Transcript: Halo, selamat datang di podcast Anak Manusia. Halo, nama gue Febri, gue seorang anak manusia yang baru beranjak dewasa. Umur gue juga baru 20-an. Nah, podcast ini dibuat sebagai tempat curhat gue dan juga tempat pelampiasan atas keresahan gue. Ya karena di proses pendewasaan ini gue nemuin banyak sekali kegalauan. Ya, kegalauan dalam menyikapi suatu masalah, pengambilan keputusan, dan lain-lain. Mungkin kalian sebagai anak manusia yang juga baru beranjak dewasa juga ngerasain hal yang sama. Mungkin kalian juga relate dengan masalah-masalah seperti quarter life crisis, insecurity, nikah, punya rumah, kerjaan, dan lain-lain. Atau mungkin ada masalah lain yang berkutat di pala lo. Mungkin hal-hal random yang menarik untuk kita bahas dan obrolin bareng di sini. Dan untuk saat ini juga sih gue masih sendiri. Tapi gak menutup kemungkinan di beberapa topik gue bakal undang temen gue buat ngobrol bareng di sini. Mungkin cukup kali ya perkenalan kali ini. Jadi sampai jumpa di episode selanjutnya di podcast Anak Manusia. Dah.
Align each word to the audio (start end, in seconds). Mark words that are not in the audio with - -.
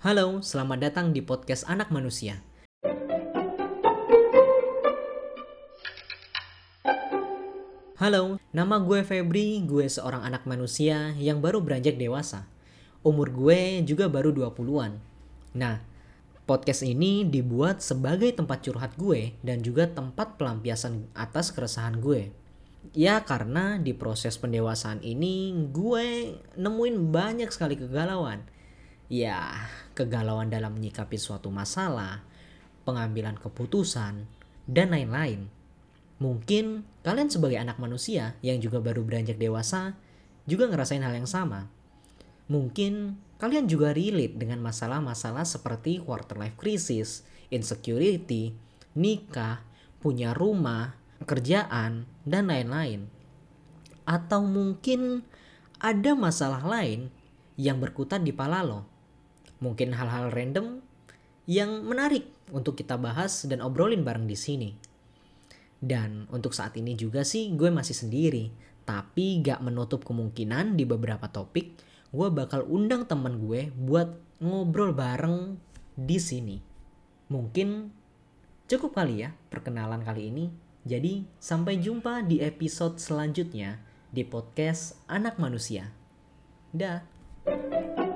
Halo, 0.00 0.40
selamat 0.40 0.80
datang 0.80 1.12
di 1.12 1.20
podcast 1.20 1.68
Anak 1.68 1.92
Manusia. 1.92 2.40
Halo, 8.00 8.40
nama 8.48 8.80
gue 8.80 9.04
Febri, 9.04 9.60
gue 9.60 9.84
seorang 9.92 10.24
anak 10.24 10.48
manusia 10.48 11.12
yang 11.20 11.44
baru 11.44 11.60
beranjak 11.60 12.00
dewasa. 12.00 12.48
Umur 13.04 13.28
gue 13.28 13.84
juga 13.84 14.08
baru 14.08 14.32
20-an. 14.32 14.96
Nah, 15.60 15.84
podcast 16.48 16.80
ini 16.80 17.28
dibuat 17.28 17.84
sebagai 17.84 18.32
tempat 18.32 18.64
curhat 18.64 18.96
gue 18.96 19.36
dan 19.44 19.60
juga 19.60 19.84
tempat 19.84 20.40
pelampiasan 20.40 21.12
atas 21.12 21.52
keresahan 21.52 22.00
gue. 22.00 22.32
Ya 22.96 23.20
karena 23.20 23.76
di 23.76 23.92
proses 23.92 24.40
pendewasaan 24.40 25.04
ini 25.04 25.52
gue 25.68 26.40
nemuin 26.56 27.12
banyak 27.12 27.52
sekali 27.52 27.76
kegalauan. 27.76 28.48
Ya, 29.10 29.66
kegalauan 29.98 30.54
dalam 30.54 30.78
menyikapi 30.78 31.18
suatu 31.18 31.50
masalah, 31.50 32.22
pengambilan 32.86 33.34
keputusan, 33.42 34.30
dan 34.70 34.86
lain-lain. 34.94 35.50
Mungkin 36.22 36.86
kalian 37.02 37.26
sebagai 37.26 37.58
anak 37.58 37.82
manusia 37.82 38.38
yang 38.38 38.62
juga 38.62 38.78
baru 38.78 39.02
beranjak 39.02 39.34
dewasa 39.34 39.98
juga 40.46 40.70
ngerasain 40.70 41.02
hal 41.02 41.10
yang 41.18 41.26
sama. 41.26 41.66
Mungkin 42.46 43.18
kalian 43.42 43.66
juga 43.66 43.90
relate 43.90 44.38
dengan 44.38 44.62
masalah-masalah 44.62 45.42
seperti 45.42 45.98
quarter 45.98 46.38
life 46.38 46.54
crisis, 46.54 47.26
insecurity, 47.50 48.54
nikah, 48.94 49.66
punya 49.98 50.38
rumah, 50.38 50.94
kerjaan, 51.26 52.06
dan 52.22 52.46
lain-lain. 52.46 53.10
Atau 54.06 54.46
mungkin 54.46 55.26
ada 55.82 56.14
masalah 56.14 56.62
lain 56.62 57.10
yang 57.58 57.82
berkutat 57.82 58.22
di 58.22 58.30
pala 58.30 58.62
lo. 58.62 58.99
Mungkin 59.60 59.92
hal-hal 59.92 60.32
random 60.32 60.80
yang 61.44 61.84
menarik 61.84 62.28
untuk 62.52 62.76
kita 62.76 62.96
bahas 62.96 63.44
dan 63.44 63.60
obrolin 63.60 64.04
bareng 64.04 64.24
di 64.24 64.36
sini. 64.36 64.70
Dan 65.80 66.28
untuk 66.28 66.52
saat 66.52 66.76
ini 66.76 66.92
juga 66.96 67.24
sih 67.24 67.52
gue 67.56 67.72
masih 67.72 67.96
sendiri. 67.96 68.52
Tapi 68.84 69.40
gak 69.40 69.62
menutup 69.62 70.02
kemungkinan 70.02 70.74
di 70.74 70.84
beberapa 70.84 71.30
topik 71.30 71.78
gue 72.10 72.28
bakal 72.34 72.66
undang 72.66 73.06
temen 73.06 73.38
gue 73.38 73.70
buat 73.78 74.18
ngobrol 74.42 74.90
bareng 74.90 75.54
di 75.94 76.18
sini. 76.18 76.58
Mungkin 77.30 77.86
cukup 78.66 78.98
kali 78.98 79.22
ya 79.26 79.30
perkenalan 79.48 80.02
kali 80.02 80.34
ini. 80.34 80.50
Jadi 80.82 81.22
sampai 81.38 81.78
jumpa 81.78 82.26
di 82.26 82.42
episode 82.42 82.98
selanjutnya 82.98 83.78
di 84.10 84.26
podcast 84.26 84.98
Anak 85.06 85.38
Manusia. 85.38 85.94
Dah. 86.74 88.09